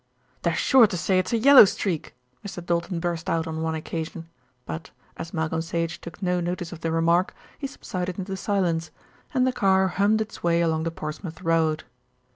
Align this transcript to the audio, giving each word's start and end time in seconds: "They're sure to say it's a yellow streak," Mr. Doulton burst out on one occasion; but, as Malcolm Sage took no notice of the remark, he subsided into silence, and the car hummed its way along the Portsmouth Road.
"They're 0.41 0.55
sure 0.55 0.87
to 0.87 0.97
say 0.97 1.19
it's 1.19 1.31
a 1.31 1.37
yellow 1.37 1.63
streak," 1.65 2.15
Mr. 2.43 2.59
Doulton 2.65 2.99
burst 2.99 3.29
out 3.29 3.45
on 3.45 3.61
one 3.61 3.75
occasion; 3.75 4.27
but, 4.65 4.89
as 5.15 5.31
Malcolm 5.31 5.61
Sage 5.61 6.01
took 6.01 6.23
no 6.23 6.39
notice 6.39 6.71
of 6.71 6.81
the 6.81 6.91
remark, 6.91 7.35
he 7.59 7.67
subsided 7.67 8.17
into 8.17 8.35
silence, 8.35 8.89
and 9.31 9.45
the 9.45 9.53
car 9.53 9.89
hummed 9.89 10.19
its 10.21 10.41
way 10.41 10.61
along 10.61 10.85
the 10.85 10.89
Portsmouth 10.89 11.43
Road. 11.43 11.83